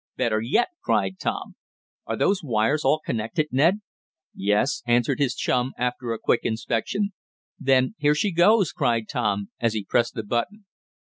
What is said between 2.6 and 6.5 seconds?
all connected, Ned?" "Yes," answered his chum, after a quick